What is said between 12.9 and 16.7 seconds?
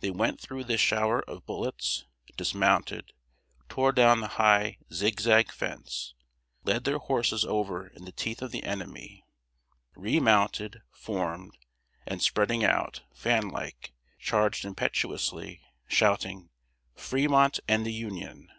fan like, charged impetuously, shouting